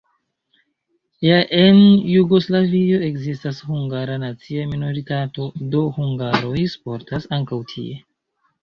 Ja 1.25 1.35
en 1.57 1.77
Jugoslavio 2.13 3.03
ekzistas 3.09 3.61
hungara 3.69 4.19
nacia 4.27 4.67
minoritato, 4.75 5.49
do, 5.77 5.87
hungaroj 6.01 6.69
sportas 6.77 7.35
ankaŭ 7.41 7.67
tie. 7.77 8.05